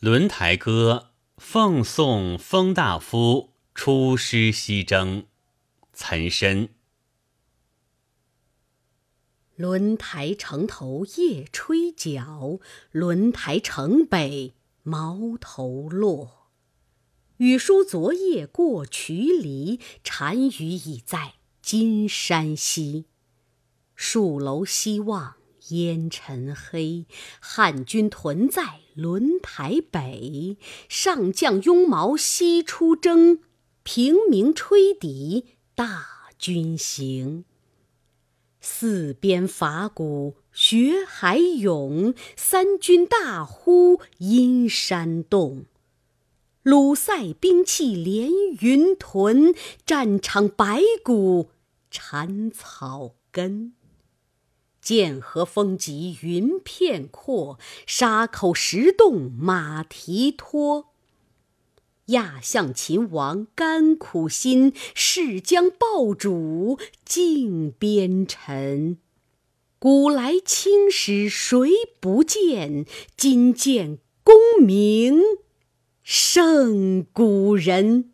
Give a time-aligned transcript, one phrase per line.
[0.00, 5.26] 轮台歌奉送封大夫出师西征。
[5.92, 6.68] 岑参。
[9.56, 12.60] 轮台城头夜吹角，
[12.92, 16.46] 轮台城北茅头落。
[17.38, 23.06] 雨疏昨夜过渠犁，单于已在金山西。
[23.96, 25.37] 戍楼西望
[25.68, 27.06] 烟尘黑，
[27.40, 30.56] 汉军屯在轮台北。
[30.88, 33.40] 上将拥毛西出征，
[33.82, 36.06] 平明吹笛大
[36.38, 37.44] 军行。
[38.60, 45.66] 四边伐鼓学海涌，三军大呼阴山动。
[46.64, 49.54] 鲁塞兵器连云屯，
[49.86, 51.50] 战场白骨
[51.90, 53.74] 缠草根。
[54.88, 60.86] 剑河风急云片阔，沙口石洞马蹄脱。
[62.06, 68.96] 亚象秦王甘苦心，誓将报主尽边尘。
[69.78, 71.68] 古来青史谁
[72.00, 72.86] 不见？
[73.14, 75.20] 今见功名
[76.02, 78.12] 胜古人。